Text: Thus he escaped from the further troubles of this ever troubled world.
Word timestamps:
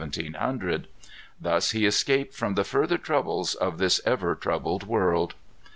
Thus 1.39 1.71
he 1.73 1.85
escaped 1.85 2.33
from 2.33 2.55
the 2.55 2.63
further 2.63 2.97
troubles 2.97 3.53
of 3.53 3.77
this 3.77 4.01
ever 4.03 4.33
troubled 4.33 4.87
world. 4.87 5.35